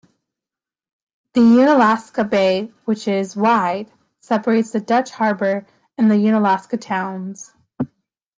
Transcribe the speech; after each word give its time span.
The 1.33 1.41
Unalaska 1.41 2.23
Bay, 2.27 2.73
which 2.85 3.07
is 3.07 3.35
wide, 3.37 3.91
separates 4.19 4.71
the 4.71 4.79
Dutch 4.81 5.11
Harbor 5.11 5.67
and 5.95 6.11
Unalaska 6.11 6.77
towns. 6.77 7.53